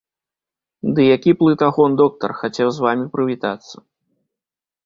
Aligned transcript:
Ды 0.99 1.05
які 1.15 1.31
плытагон 1.43 1.91
доктар, 2.01 2.29
хацеў 2.39 2.67
з 2.79 2.87
вамі 2.87 3.05
прывітацца. 3.17 3.75